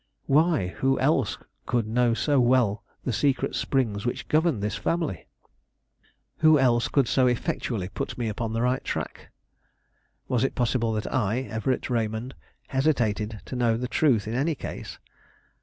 Why, 0.25 0.69
who 0.79 0.99
else 0.99 1.37
could 1.67 1.85
know 1.85 2.15
so 2.15 2.39
well 2.39 2.83
the 3.03 3.13
secret 3.13 3.53
springs 3.53 4.03
which 4.03 4.27
governed 4.27 4.63
this 4.63 4.75
family? 4.75 5.27
Who 6.39 6.57
else 6.57 6.87
could 6.87 7.07
so 7.07 7.27
effectually 7.27 7.87
put 7.87 8.17
me 8.17 8.27
upon 8.27 8.53
the 8.53 8.63
right 8.63 8.83
track? 8.83 9.29
Was 10.27 10.43
it 10.43 10.55
possible 10.55 10.91
that 10.93 11.13
I, 11.13 11.41
Everett 11.41 11.91
Raymond, 11.91 12.33
hesitated 12.69 13.41
to 13.45 13.55
know 13.55 13.77
the 13.77 13.87
truth 13.87 14.27
in 14.27 14.33
any 14.33 14.55
case? 14.55 14.97